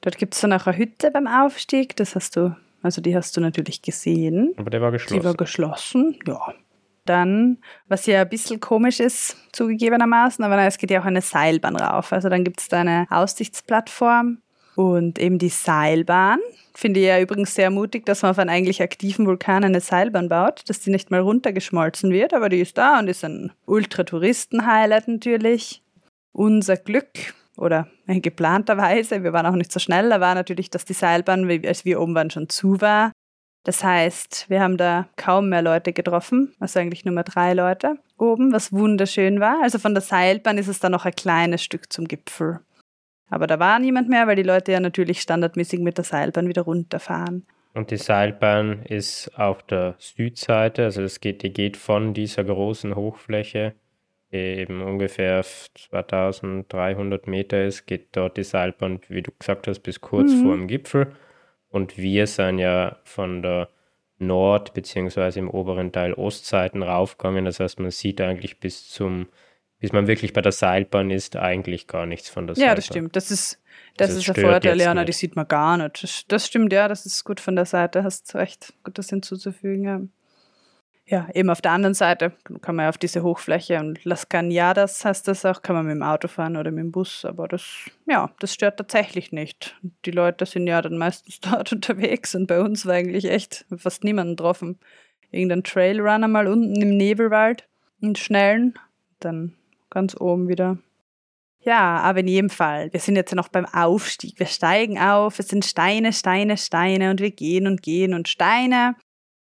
[0.01, 3.35] Dort gibt es dann auch eine Hütte beim Aufstieg, das hast du, also die hast
[3.37, 4.53] du natürlich gesehen.
[4.57, 5.19] Aber der war geschlossen.
[5.19, 6.53] Die war geschlossen, ja.
[7.05, 11.75] Dann, was ja ein bisschen komisch ist, zugegebenermaßen, aber es geht ja auch eine Seilbahn
[11.75, 12.11] rauf.
[12.11, 14.39] Also dann gibt es da eine Aussichtsplattform
[14.75, 16.39] und eben die Seilbahn,
[16.77, 20.27] Finde ich ja übrigens sehr mutig, dass man auf einen eigentlich aktiven Vulkan eine Seilbahn
[20.27, 25.07] baut, dass die nicht mal runtergeschmolzen wird, aber die ist da und ist ein Ultra-Touristen-Highlight
[25.07, 25.81] natürlich.
[26.33, 30.91] Unser Glück oder geplanterweise, wir waren auch nicht so schnell, da war natürlich, dass die
[30.91, 33.13] Seilbahn, als wir oben waren, schon zu war.
[33.63, 37.99] Das heißt, wir haben da kaum mehr Leute getroffen, also eigentlich nur mehr drei Leute
[38.17, 39.63] oben, was wunderschön war.
[39.63, 42.59] Also von der Seilbahn ist es dann noch ein kleines Stück zum Gipfel.
[43.29, 46.61] Aber da war niemand mehr, weil die Leute ja natürlich standardmäßig mit der Seilbahn wieder
[46.61, 47.45] runterfahren.
[47.73, 52.95] Und die Seilbahn ist auf der Südseite, also das geht, die geht von dieser großen
[52.95, 53.73] Hochfläche,
[54.31, 59.99] die eben ungefähr 2300 Meter ist, geht dort die Seilbahn, wie du gesagt hast, bis
[59.99, 60.43] kurz mhm.
[60.43, 61.11] vor dem Gipfel.
[61.69, 63.67] Und wir sind ja von der
[64.19, 65.39] Nord- bzw.
[65.39, 67.43] im oberen Teil Ostseiten raufgegangen.
[67.43, 69.27] Das heißt, man sieht eigentlich bis zum
[69.85, 72.69] bis man wirklich bei der Seilbahn ist, eigentlich gar nichts von der Seilbahn.
[72.69, 73.15] Ja, das stimmt.
[73.15, 73.61] Das ist,
[73.97, 76.01] das, das ist der Vorteil, Leona, die sieht man gar nicht.
[76.01, 79.83] Das, das, stimmt, ja, das ist gut von der Seite, hast recht, gut das hinzuzufügen.
[79.83, 80.01] Ja.
[81.05, 82.31] ja, eben auf der anderen Seite
[82.63, 85.93] kann man ja auf diese Hochfläche und Las Cañadas heißt das auch, kann man mit
[85.93, 87.63] dem Auto fahren oder mit dem Bus, aber das,
[88.07, 89.75] ja, das stört tatsächlich nicht.
[90.05, 94.03] Die Leute sind ja dann meistens dort unterwegs und bei uns war eigentlich echt fast
[94.03, 94.79] niemanden getroffen.
[95.29, 97.67] Irgendein Trailrunner mal unten im Nebelwald,
[98.01, 98.79] einen schnellen,
[99.19, 99.53] dann
[99.95, 100.77] ganz oben wieder.
[101.61, 104.37] Ja, aber in jedem Fall, wir sind jetzt noch beim Aufstieg.
[104.37, 108.95] Wir steigen auf, es sind Steine, Steine, Steine und wir gehen und gehen und Steine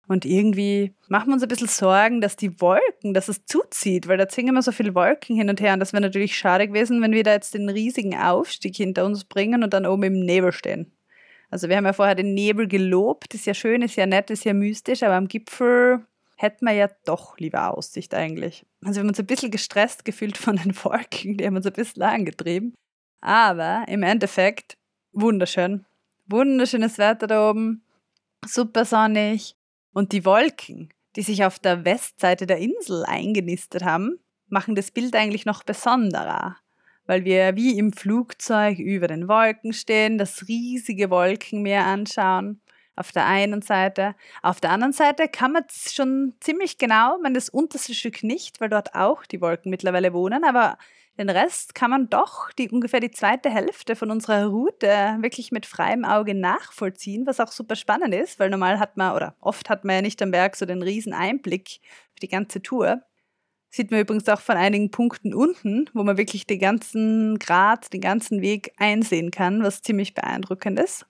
[0.06, 4.18] und irgendwie machen wir uns ein bisschen Sorgen, dass die Wolken, dass es zuzieht, weil
[4.18, 5.72] da ziehen immer so viele Wolken hin und her.
[5.72, 9.24] Und das wäre natürlich schade gewesen, wenn wir da jetzt den riesigen Aufstieg hinter uns
[9.24, 10.92] bringen und dann oben im Nebel stehen.
[11.50, 14.44] Also wir haben ja vorher den Nebel gelobt, ist ja schön, ist ja nett, ist
[14.44, 16.06] ja mystisch, aber am Gipfel
[16.42, 18.66] hätten wir ja doch lieber Aussicht eigentlich.
[18.84, 21.72] Also wir haben uns ein bisschen gestresst gefühlt von den Wolken, die haben uns ein
[21.72, 22.74] bisschen angetrieben.
[23.20, 24.76] Aber im Endeffekt
[25.12, 25.86] wunderschön.
[26.26, 27.84] Wunderschönes Wetter da oben,
[28.44, 29.54] super sonnig.
[29.92, 35.14] Und die Wolken, die sich auf der Westseite der Insel eingenistet haben, machen das Bild
[35.14, 36.56] eigentlich noch besonderer,
[37.06, 42.60] weil wir wie im Flugzeug über den Wolken stehen, das riesige Wolkenmeer anschauen.
[42.94, 44.14] Auf der einen Seite.
[44.42, 48.68] Auf der anderen Seite kann man schon ziemlich genau, man das unterste Stück nicht, weil
[48.68, 50.76] dort auch die Wolken mittlerweile wohnen, aber
[51.18, 55.66] den Rest kann man doch die ungefähr die zweite Hälfte von unserer Route wirklich mit
[55.66, 59.84] freiem Auge nachvollziehen, was auch super spannend ist, weil normal hat man oder oft hat
[59.84, 61.80] man ja nicht am Berg so den riesen Einblick
[62.14, 63.02] für die ganze Tour.
[63.68, 68.02] Sieht man übrigens auch von einigen Punkten unten, wo man wirklich den ganzen Grad, den
[68.02, 71.06] ganzen Weg einsehen kann, was ziemlich beeindruckend ist.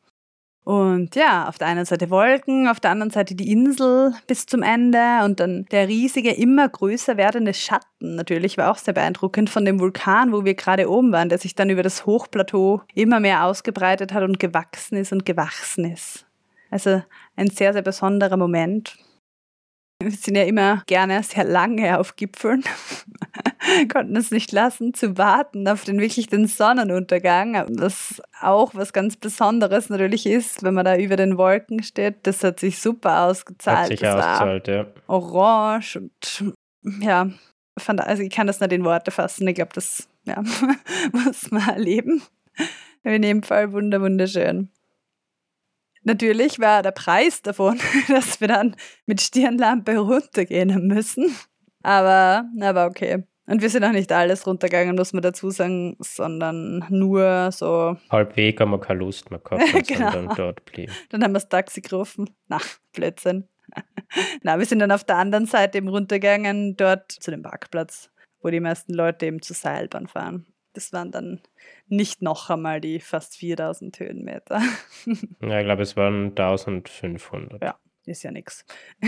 [0.65, 4.63] Und ja, auf der einen Seite Wolken, auf der anderen Seite die Insel bis zum
[4.63, 9.65] Ende und dann der riesige, immer größer werdende Schatten natürlich war auch sehr beeindruckend von
[9.65, 13.45] dem Vulkan, wo wir gerade oben waren, der sich dann über das Hochplateau immer mehr
[13.45, 16.27] ausgebreitet hat und gewachsen ist und gewachsen ist.
[16.71, 17.03] Also
[17.37, 18.97] ein sehr, sehr besonderer Moment.
[20.05, 22.65] Wir sind ja immer gerne sehr lange auf Gipfeln,
[23.93, 29.17] konnten es nicht lassen zu warten auf den wirklich den Sonnenuntergang, was auch was ganz
[29.17, 32.27] Besonderes natürlich ist, wenn man da über den Wolken steht.
[32.27, 33.79] Das hat sich super ausgezahlt.
[33.79, 34.87] Hat sich das ausgezahlt, ja.
[35.07, 36.55] Orange und
[37.01, 37.31] ja,
[37.87, 39.47] also ich kann das nicht in Worte fassen.
[39.49, 40.43] Ich glaube, das ja,
[41.13, 42.23] muss man erleben.
[43.05, 44.71] In jedem Fall wunder wunderschön.
[46.05, 51.35] Natürlich war der Preis davon, dass wir dann mit Stirnlampe runtergehen müssen.
[51.83, 53.25] Aber, aber okay.
[53.47, 57.97] Und wir sind auch nicht alles runtergegangen, muss man dazu sagen, sondern nur so.
[58.09, 60.11] Halbweg haben wir keine Lust mehr gehabt und genau.
[60.11, 60.93] dann dort blieben.
[61.11, 62.31] Dann haben wir das Taxi gerufen.
[62.49, 62.59] Na,
[62.93, 63.49] Blödsinn.
[64.43, 68.11] Na, wir sind dann auf der anderen Seite eben runtergegangen, dort zu dem Parkplatz,
[68.43, 70.47] wo die meisten Leute eben zur Seilbahn fahren.
[70.73, 71.41] Das waren dann
[71.89, 74.61] nicht noch einmal die fast 4000 Höhenmeter.
[75.43, 77.63] ja, ich glaube, es waren 1500.
[77.63, 78.65] Ja, ist ja nichts.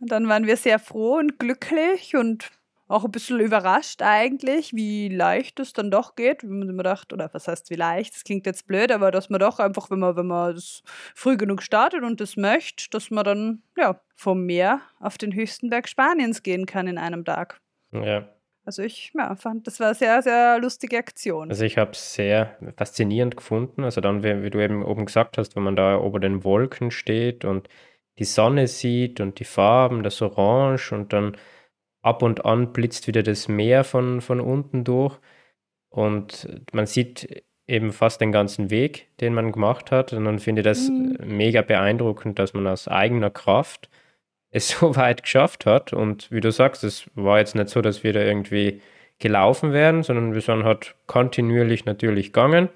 [0.00, 2.50] Und dann waren wir sehr froh und glücklich und
[2.88, 6.42] auch ein bisschen überrascht eigentlich, wie leicht es dann doch geht.
[6.42, 8.12] Wie man immer dachte, oder was heißt wie leicht?
[8.14, 10.82] Das klingt jetzt blöd, aber dass man doch einfach, wenn man, wenn man das
[11.14, 15.70] früh genug startet und das möchte, dass man dann ja vom Meer auf den höchsten
[15.70, 17.60] Berg Spaniens gehen kann in einem Tag.
[17.92, 18.28] Ja.
[18.64, 21.48] Also ich ja, fand, das war eine sehr, sehr lustige Aktion.
[21.48, 23.82] Also ich habe es sehr faszinierend gefunden.
[23.82, 26.90] Also dann, wie, wie, du eben oben gesagt hast, wenn man da ober den Wolken
[26.90, 27.68] steht und
[28.18, 31.36] die Sonne sieht und die Farben, das Orange und dann
[32.02, 35.18] ab und an blitzt wieder das Meer von, von unten durch
[35.88, 40.60] und man sieht eben fast den ganzen Weg, den man gemacht hat und dann finde
[40.60, 41.16] ich das mhm.
[41.24, 43.88] mega beeindruckend, dass man aus eigener Kraft
[44.52, 45.92] es so weit geschafft hat.
[45.92, 48.80] Und wie du sagst, es war jetzt nicht so, dass wir da irgendwie
[49.18, 52.68] gelaufen wären, sondern wir sind halt kontinuierlich natürlich gegangen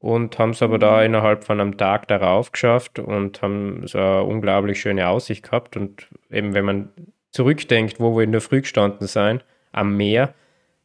[0.00, 1.06] und haben es aber da mhm.
[1.06, 5.76] innerhalb von einem Tag darauf geschafft und haben so eine unglaublich schöne Aussicht gehabt.
[5.76, 6.88] Und eben, wenn man
[7.30, 10.34] zurückdenkt, wo wir in der Früh gestanden sind, am Meer,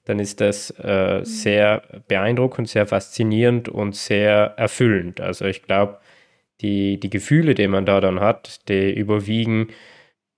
[0.04, 1.26] dann ist das äh, mhm.
[1.26, 5.22] sehr beeindruckend, sehr faszinierend und sehr erfüllend.
[5.22, 5.98] Also ich glaube,
[6.62, 9.70] die, die Gefühle, die man da dann hat, die überwiegen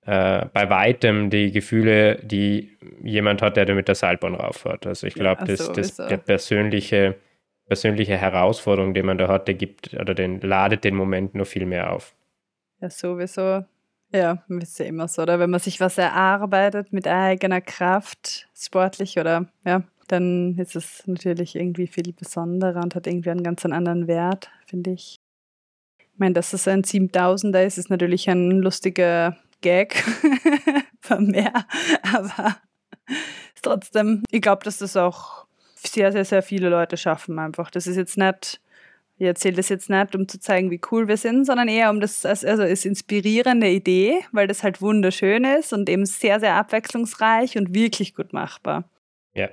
[0.08, 4.88] äh, bei weitem die Gefühle, die jemand hat, der mit der Seilbahn rauffährt.
[4.88, 7.16] Also ich glaube, ja, das, das der persönliche,
[7.66, 11.66] persönliche Herausforderung, die man da hat, der gibt oder den ladet den Moment noch viel
[11.66, 12.16] mehr auf.
[12.80, 13.66] Ja, sowieso.
[14.14, 15.40] Ja, ist ja immer so, oder?
[15.40, 21.58] Wenn man sich was erarbeitet mit eigener Kraft, sportlich oder ja, dann ist es natürlich
[21.58, 25.18] irgendwie viel besonderer und hat irgendwie einen ganz anderen Wert, finde ich.
[26.00, 30.04] Ich meine, dass es ein 7000er ist, ist natürlich ein lustiger Gag
[31.02, 31.66] von mehr,
[32.04, 32.58] aber
[33.62, 37.72] trotzdem, ich glaube, dass das auch sehr, sehr, sehr viele Leute schaffen einfach.
[37.72, 38.60] Das ist jetzt nicht
[39.20, 42.00] Ich erzähle das jetzt nicht, um zu zeigen, wie cool wir sind, sondern eher um
[42.00, 47.58] das, also als inspirierende Idee, weil das halt wunderschön ist und eben sehr, sehr abwechslungsreich
[47.58, 48.84] und wirklich gut machbar.
[49.34, 49.50] Ja.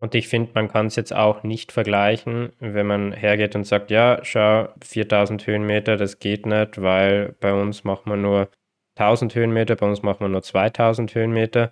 [0.00, 3.92] Und ich finde, man kann es jetzt auch nicht vergleichen, wenn man hergeht und sagt,
[3.92, 8.48] ja, schau, 4000 Höhenmeter, das geht nicht, weil bei uns macht man nur
[8.96, 11.70] 1000 Höhenmeter, bei uns macht man nur 2000 Höhenmeter.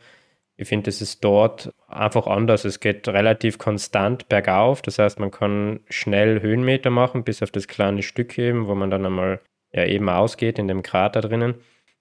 [0.57, 2.65] Ich finde, es ist dort einfach anders.
[2.65, 4.83] Es geht relativ konstant bergauf.
[4.83, 8.91] Das heißt, man kann schnell Höhenmeter machen, bis auf das kleine Stück eben, wo man
[8.91, 9.41] dann einmal
[9.73, 11.55] ja eben ausgeht in dem Krater drinnen.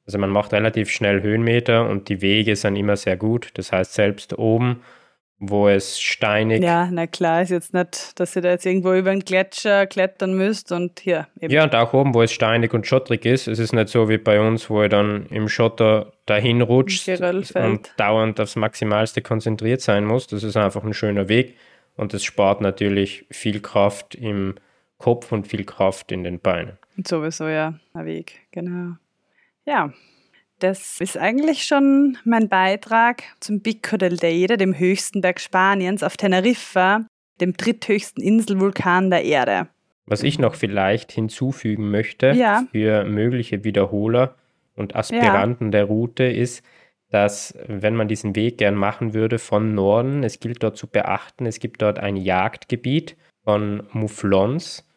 [0.05, 3.51] Also man macht relativ schnell Höhenmeter und die Wege sind immer sehr gut.
[3.53, 4.81] Das heißt, selbst oben
[5.39, 6.61] wo es steinig.
[6.61, 10.33] Ja, na klar, ist jetzt nicht, dass ihr da jetzt irgendwo über einen Gletscher klettern
[10.33, 11.27] müsst und hier.
[11.39, 11.53] Eben.
[11.53, 13.47] Ja, und auch oben, wo es steinig und schottrig ist.
[13.47, 17.93] Es ist nicht so wie bei uns, wo ihr dann im Schotter dahin rutscht und
[17.95, 20.27] dauernd aufs Maximalste konzentriert sein muss.
[20.27, 21.55] Das ist einfach ein schöner Weg
[21.95, 24.55] und es spart natürlich viel Kraft im
[24.97, 26.77] Kopf und viel Kraft in den Beinen.
[26.97, 28.97] Und sowieso, ja, ein Weg, genau.
[29.65, 29.93] Ja,
[30.59, 36.17] das ist eigentlich schon mein Beitrag zum Pico del Teide, dem höchsten Berg Spaniens auf
[36.17, 37.05] Teneriffa,
[37.41, 39.67] dem dritthöchsten Inselvulkan der Erde.
[40.05, 42.63] Was ich noch vielleicht hinzufügen möchte ja.
[42.71, 44.35] für mögliche Wiederholer
[44.75, 45.71] und Aspiranten ja.
[45.71, 46.63] der Route ist,
[47.09, 51.45] dass wenn man diesen Weg gern machen würde von Norden, es gilt dort zu beachten,
[51.45, 54.88] es gibt dort ein Jagdgebiet von Mouflons,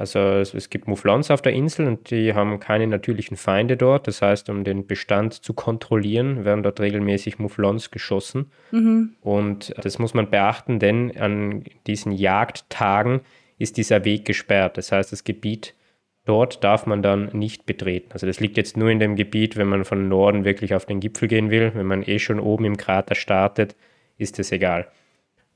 [0.00, 4.06] also es, es, gibt Mouflons auf der Insel und die haben keine natürlichen Feinde dort.
[4.06, 8.50] Das heißt, um den Bestand zu kontrollieren, werden dort regelmäßig Mouflons geschossen.
[8.70, 9.16] Mhm.
[9.20, 13.20] Und das muss man beachten, denn an diesen Jagdtagen
[13.58, 14.78] ist dieser Weg gesperrt.
[14.78, 15.74] Das heißt, das Gebiet
[16.24, 18.08] dort darf man dann nicht betreten.
[18.14, 21.00] Also das liegt jetzt nur in dem Gebiet, wenn man von Norden wirklich auf den
[21.00, 21.72] Gipfel gehen will.
[21.74, 23.76] Wenn man eh schon oben im Krater startet,
[24.16, 24.88] ist es egal.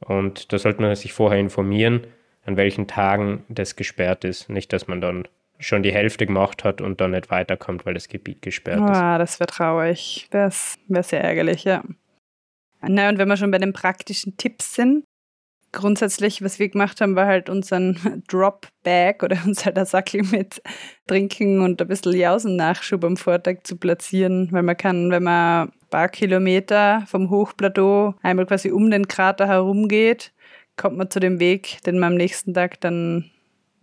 [0.00, 2.02] Und da sollte man sich vorher informieren
[2.46, 4.48] an welchen Tagen das gesperrt ist.
[4.48, 5.28] Nicht, dass man dann
[5.58, 8.96] schon die Hälfte gemacht hat und dann nicht weiterkommt, weil das Gebiet gesperrt oh, ist.
[8.96, 10.26] Ah, das wäre traurig.
[10.30, 11.82] Das wäre sehr ärgerlich, ja.
[12.82, 15.04] Na, und wenn wir schon bei den praktischen Tipps sind,
[15.74, 20.62] grundsätzlich, was wir gemacht haben, war halt unseren Drop-Bag oder unser Sackel mit
[21.06, 25.72] Trinken und ein bisschen Jausennachschub am Vortag zu platzieren, weil man kann, wenn man ein
[25.90, 30.32] paar Kilometer vom Hochplateau einmal quasi um den Krater herumgeht,
[30.76, 33.30] kommt man zu dem Weg, den man am nächsten Tag dann,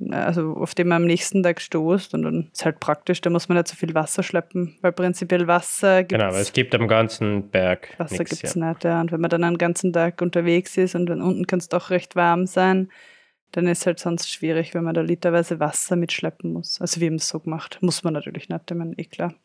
[0.10, 3.50] also auf dem man am nächsten Tag stoßt und dann ist halt praktisch, da muss
[3.50, 6.88] man nicht so viel Wasser schleppen, weil prinzipiell Wasser gibt Genau, aber es gibt am
[6.88, 8.70] ganzen Berg Wasser gibt es ja.
[8.70, 9.02] nicht, ja.
[9.02, 11.90] Und wenn man dann einen ganzen Tag unterwegs ist und dann unten kann es doch
[11.90, 12.90] recht warm sein,
[13.52, 16.80] dann ist halt sonst schwierig, wenn man da literweise Wasser mitschleppen muss.
[16.80, 17.80] Also wir haben es so gemacht.
[17.82, 19.36] Muss man natürlich nicht, ich meine, eh klar.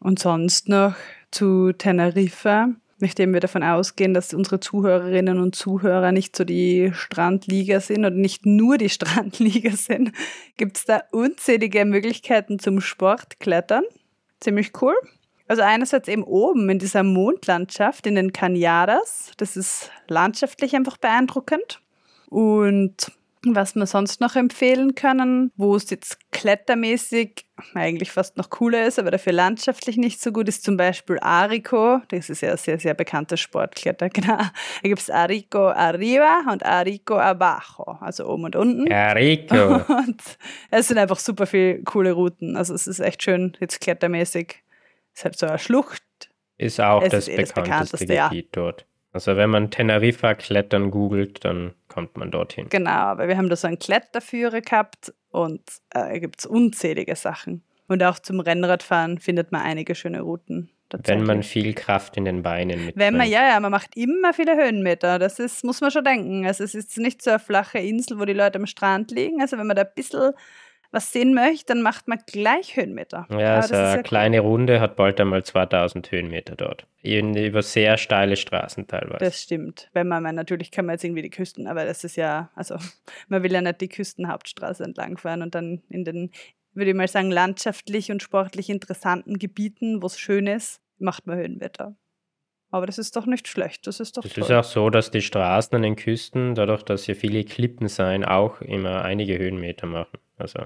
[0.00, 0.94] Und sonst noch
[1.30, 7.80] zu Teneriffa nachdem wir davon ausgehen, dass unsere Zuhörerinnen und Zuhörer nicht so die Strandlieger
[7.80, 10.12] sind und nicht nur die Strandlieger sind,
[10.56, 13.84] gibt es da unzählige Möglichkeiten zum Sportklettern.
[14.40, 14.94] Ziemlich cool.
[15.46, 19.32] Also einerseits eben oben in dieser Mondlandschaft in den Cañadas.
[19.36, 21.80] Das ist landschaftlich einfach beeindruckend.
[22.30, 23.12] Und
[23.46, 28.98] was wir sonst noch empfehlen können, wo es jetzt klettermäßig eigentlich fast noch cooler ist,
[28.98, 32.00] aber dafür landschaftlich nicht so gut, ist zum Beispiel Arico.
[32.08, 34.38] Das ist ja ein sehr, sehr bekannter Sportkletter, genau.
[34.38, 34.50] Da
[34.82, 38.92] gibt es Arico Arriba und Arico Abajo, also oben und unten.
[38.92, 39.82] Arico.
[39.94, 40.22] Und
[40.70, 42.56] es sind einfach super viele coole Routen.
[42.56, 44.62] Also es ist echt schön, jetzt klettermäßig.
[45.12, 46.02] Es ist halt so eine Schlucht.
[46.56, 48.62] Ist auch das, ist eh bekannteste, das bekannteste Gebiet ja.
[48.62, 48.86] dort.
[49.14, 52.68] Also wenn man Teneriffa klettern googelt, dann kommt man dorthin.
[52.68, 55.62] Genau, aber wir haben da so einen Kletterführer gehabt und
[55.94, 57.62] äh, gibt es unzählige Sachen.
[57.86, 60.68] Und auch zum Rennradfahren findet man einige schöne Routen.
[60.90, 62.96] Wenn man viel Kraft in den Beinen mitbringt.
[62.96, 65.20] Wenn man, ja, ja, man macht immer viele Höhenmeter.
[65.20, 66.46] Das ist, muss man schon denken.
[66.46, 69.40] Also es ist nicht so eine flache Insel, wo die Leute am Strand liegen.
[69.40, 70.32] Also wenn man da ein bisschen
[70.94, 73.26] was sehen möchte, dann macht man gleich Höhenmeter.
[73.30, 74.48] Ja, so eine kleine cool.
[74.48, 76.86] Runde hat bald einmal 2000 Höhenmeter dort.
[77.02, 79.18] Über sehr steile Straßen teilweise.
[79.24, 79.90] Das stimmt.
[79.92, 82.76] Wenn man, man natürlich kann man jetzt irgendwie die Küsten, aber das ist ja, also
[83.28, 86.30] man will ja nicht die Küstenhauptstraße entlangfahren und dann in den,
[86.72, 91.36] würde ich mal sagen, landschaftlich und sportlich interessanten Gebieten, wo es schön ist, macht man
[91.36, 91.96] Höhenmeter.
[92.70, 95.22] Aber das ist doch nicht schlecht, das ist doch Es ist auch so, dass die
[95.22, 100.18] Straßen an den Küsten, dadurch, dass hier viele Klippen sein, auch immer einige Höhenmeter machen.
[100.36, 100.60] Also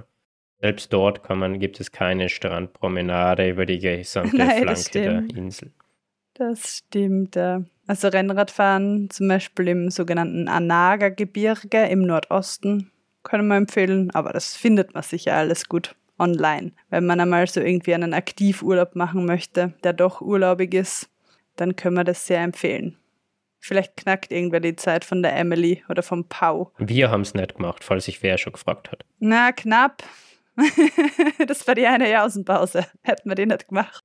[0.61, 5.73] selbst dort man, gibt es keine Strandpromenade über die gesamte Nein, Flanke der Insel.
[6.35, 7.37] Das stimmt.
[7.37, 7.63] Ja.
[7.87, 12.91] Also Rennradfahren zum Beispiel im sogenannten Anaga-Gebirge im Nordosten
[13.23, 16.73] können wir empfehlen, aber das findet man sicher alles gut online.
[16.91, 21.11] Wenn man einmal so irgendwie einen Aktivurlaub machen möchte, der doch urlaubig ist,
[21.57, 22.97] dann können wir das sehr empfehlen.
[23.61, 26.73] Vielleicht knackt irgendwer die Zeit von der Emily oder vom Pau.
[26.79, 29.05] Wir haben es nicht gemacht, falls sich wer schon gefragt hat.
[29.19, 30.05] Na, knapp.
[31.47, 32.87] das war die eine Jausenpause.
[33.03, 34.05] Hätten wir die nicht gemacht.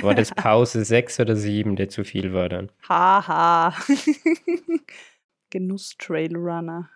[0.00, 2.70] war das Pause 6 oder 7, der zu viel war dann?
[2.88, 3.74] Haha.
[5.50, 6.90] Genuss Trailrunner.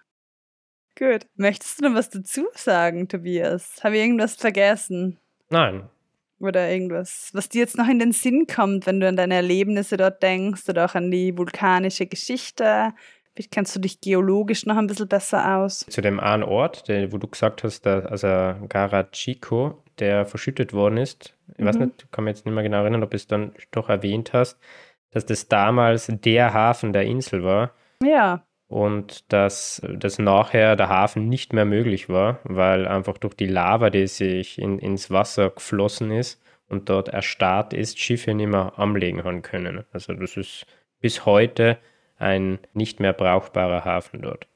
[0.99, 1.27] Gut.
[1.37, 3.83] Möchtest du noch was dazu sagen, Tobias?
[3.83, 5.19] Habe ich irgendwas vergessen?
[5.51, 5.89] Nein.
[6.39, 9.99] Oder irgendwas, was dir jetzt noch in den Sinn kommt, wenn du an deine Erlebnisse
[9.99, 12.95] dort denkst oder auch an die vulkanische Geschichte?
[13.41, 15.87] Vielleicht kennst du dich geologisch noch ein bisschen besser aus.
[15.89, 18.27] Zu dem einen Ort, der, wo du gesagt hast, dass, also
[18.69, 21.35] Garachico, der verschüttet worden ist.
[21.55, 21.65] Ich mhm.
[21.65, 24.35] weiß nicht, kann mich jetzt nicht mehr genau erinnern, ob du es dann doch erwähnt
[24.35, 24.59] hast,
[25.11, 27.73] dass das damals der Hafen der Insel war.
[28.05, 28.45] Ja.
[28.69, 33.89] Und dass, dass nachher der Hafen nicht mehr möglich war, weil einfach durch die Lava,
[33.89, 39.25] die sich in, ins Wasser geflossen ist und dort erstarrt ist, Schiffe nicht mehr anlegen
[39.25, 39.85] haben können.
[39.93, 40.67] Also das ist
[41.01, 41.79] bis heute
[42.21, 44.47] ein nicht mehr brauchbarer Hafen dort.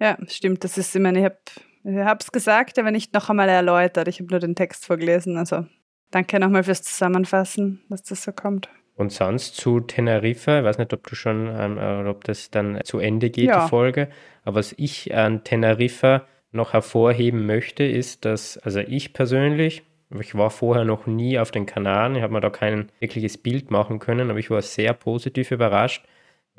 [0.00, 0.64] Ja, stimmt.
[0.64, 4.08] Das ist, ich meine, ich habe es gesagt, aber nicht noch einmal erläutert.
[4.08, 5.36] Ich habe nur den Text vorgelesen.
[5.36, 5.66] Also
[6.10, 8.68] danke nochmal fürs Zusammenfassen, dass das so kommt.
[8.96, 12.80] Und sonst zu Teneriffa, ich weiß nicht, ob du schon, ähm, äh, ob das dann
[12.84, 13.62] zu Ende geht, ja.
[13.64, 14.10] die Folge,
[14.44, 19.84] aber was ich an Teneriffa noch hervorheben möchte, ist, dass, also ich persönlich,
[20.18, 23.70] ich war vorher noch nie auf den Kanaren, ich habe mir da kein wirkliches Bild
[23.70, 26.04] machen können, aber ich war sehr positiv überrascht,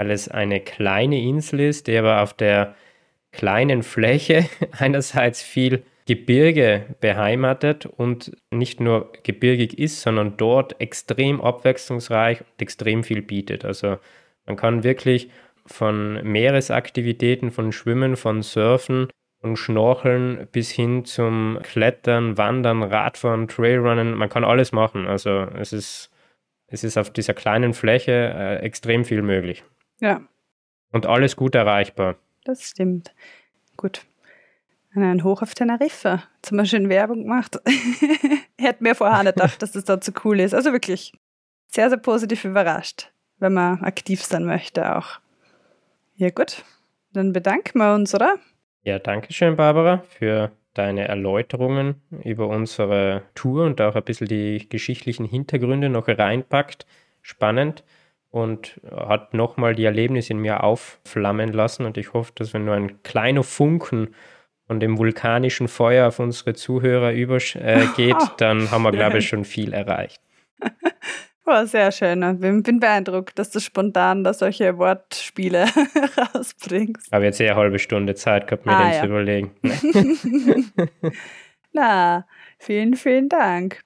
[0.01, 2.73] weil es eine kleine Insel ist, die aber auf der
[3.31, 12.41] kleinen Fläche einerseits viel Gebirge beheimatet und nicht nur gebirgig ist, sondern dort extrem abwechslungsreich
[12.41, 13.63] und extrem viel bietet.
[13.63, 13.99] Also
[14.47, 15.29] man kann wirklich
[15.67, 19.07] von Meeresaktivitäten, von Schwimmen, von Surfen
[19.43, 25.05] und Schnorcheln bis hin zum Klettern, Wandern, Radfahren, Trailrunnen, man kann alles machen.
[25.05, 26.09] Also es ist,
[26.65, 29.63] es ist auf dieser kleinen Fläche äh, extrem viel möglich.
[30.01, 30.21] Ja.
[30.91, 32.17] Und alles gut erreichbar.
[32.43, 33.13] Das stimmt.
[33.77, 34.01] Gut.
[34.93, 36.23] Ein Hoch auf Teneriffa.
[36.35, 37.57] Jetzt haben wir schön Werbung gemacht.
[38.59, 40.53] hätte mir vorher nicht gedacht, dass das dort so cool ist.
[40.53, 41.13] Also wirklich
[41.67, 45.19] sehr, sehr positiv überrascht, wenn man aktiv sein möchte auch.
[46.15, 46.63] Ja gut,
[47.13, 48.35] dann bedanken wir uns, oder?
[48.83, 54.67] Ja, danke schön, Barbara, für deine Erläuterungen über unsere Tour und auch ein bisschen die
[54.67, 56.85] geschichtlichen Hintergründe noch reinpackt.
[57.21, 57.83] Spannend
[58.31, 61.85] und hat nochmal die Erlebnisse in mir aufflammen lassen.
[61.85, 64.15] Und ich hoffe, dass wenn nur ein kleiner Funken
[64.65, 69.45] von dem vulkanischen Feuer auf unsere Zuhörer übergeht, äh, dann haben wir, glaube ich, schon
[69.45, 70.21] viel erreicht.
[71.43, 72.21] Oh, sehr schön.
[72.21, 75.65] Ich bin beeindruckt, dass du spontan da solche Wortspiele
[76.35, 77.07] rausbringst.
[77.07, 78.99] Ich habe jetzt eher eine halbe Stunde Zeit gehabt, mir ah, den ja.
[79.01, 79.51] zu überlegen.
[81.73, 82.25] Na,
[82.59, 83.81] vielen, vielen Dank.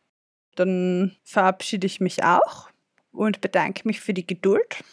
[0.55, 2.69] Dann verabschiede ich mich auch
[3.15, 4.83] und bedanke mich für die Geduld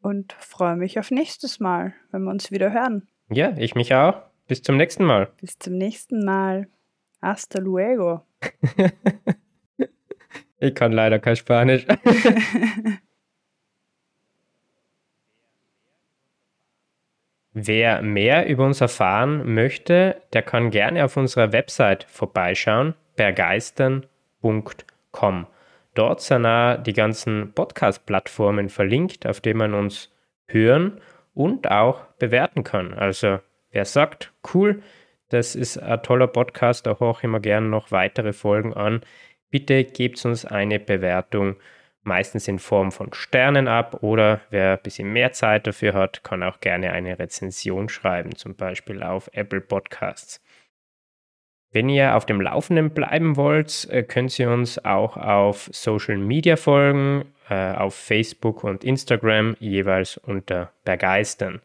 [0.00, 3.06] und freue mich auf nächstes Mal, wenn wir uns wieder hören.
[3.30, 4.22] Ja, ich mich auch.
[4.46, 5.30] Bis zum nächsten Mal.
[5.40, 6.68] Bis zum nächsten Mal.
[7.20, 8.22] Hasta luego.
[10.58, 11.86] ich kann leider kein Spanisch.
[17.52, 25.46] Wer mehr über uns erfahren möchte, der kann gerne auf unserer Website vorbeischauen, bergeistern.com.
[25.98, 30.14] Dort sind auch die ganzen Podcast-Plattformen verlinkt, auf denen man uns
[30.46, 31.00] hören
[31.34, 32.94] und auch bewerten kann.
[32.94, 33.40] Also
[33.72, 34.80] wer sagt, cool,
[35.28, 39.00] das ist ein toller Podcast, da höre ich immer gerne noch weitere Folgen an,
[39.50, 41.56] bitte gebt uns eine Bewertung,
[42.04, 46.44] meistens in Form von Sternen ab oder wer ein bisschen mehr Zeit dafür hat, kann
[46.44, 50.40] auch gerne eine Rezension schreiben, zum Beispiel auf Apple Podcasts.
[51.70, 56.56] Wenn ihr auf dem Laufenden bleiben wollt, äh, könnt ihr uns auch auf Social Media
[56.56, 61.60] folgen, äh, auf Facebook und Instagram jeweils unter Begeistern.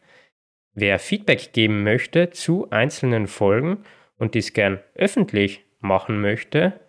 [0.74, 3.84] Wer Feedback geben möchte zu einzelnen Folgen
[4.18, 6.80] und dies gern öffentlich machen möchte,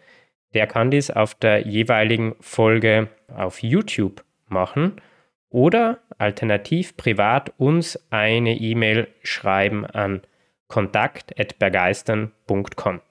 [0.53, 5.01] der kann dies auf der jeweiligen Folge auf YouTube machen
[5.49, 10.21] oder alternativ privat uns eine E-Mail schreiben an
[10.67, 13.01] kontakt.begeistern.com.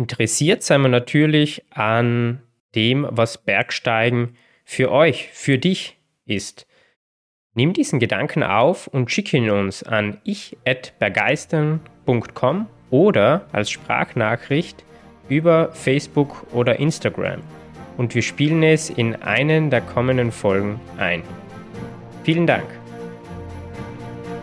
[0.00, 2.40] Interessiert sind wir natürlich an
[2.74, 4.34] dem, was Bergsteigen
[4.64, 6.66] für euch, für dich ist.
[7.52, 14.82] Nimm diesen Gedanken auf und schick ihn uns an ich.begeistern.com oder als Sprachnachricht
[15.28, 17.42] über Facebook oder Instagram
[17.98, 21.22] und wir spielen es in einen der kommenden Folgen ein.
[22.24, 22.79] Vielen Dank.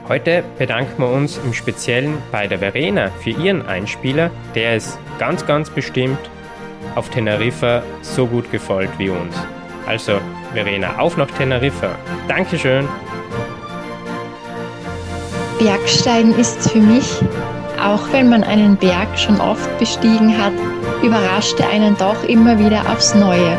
[0.09, 5.45] Heute bedanken wir uns im Speziellen bei der Verena für ihren Einspieler, der es ganz,
[5.45, 6.17] ganz bestimmt
[6.95, 9.35] auf Teneriffa so gut gefällt wie uns.
[9.85, 10.13] Also,
[10.53, 11.89] Verena, auf nach Teneriffa.
[12.29, 12.87] Dankeschön.
[15.59, 17.19] Bergsteigen ist für mich,
[17.83, 20.53] auch wenn man einen Berg schon oft bestiegen hat,
[21.03, 23.57] überrascht er einen doch immer wieder aufs Neue.